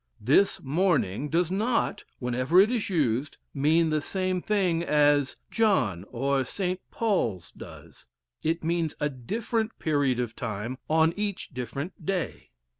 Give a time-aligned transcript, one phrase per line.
[0.19, 6.43] "This morning" does not, whenever it is used, mean the same thing, as "John" or
[6.43, 6.79] "St.
[6.89, 8.07] Paul's" does;
[8.41, 12.49] it means a different period of time on each different day.